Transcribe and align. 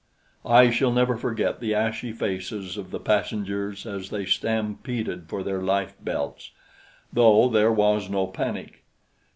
I 0.47 0.71
shall 0.71 0.91
never 0.91 1.15
forget 1.15 1.59
the 1.59 1.75
ashy 1.75 2.11
faces 2.11 2.75
of 2.75 2.89
the 2.89 2.99
passengers 2.99 3.85
as 3.85 4.09
they 4.09 4.25
stampeded 4.25 5.29
for 5.29 5.43
their 5.43 5.61
life 5.61 5.93
belts, 6.03 6.49
though 7.13 7.47
there 7.47 7.71
was 7.71 8.09
no 8.09 8.25
panic. 8.25 8.83